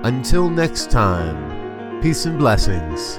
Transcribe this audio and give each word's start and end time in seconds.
Until 0.04 0.50
next 0.50 0.90
time, 0.90 2.00
peace 2.00 2.24
and 2.24 2.38
blessings. 2.38 3.18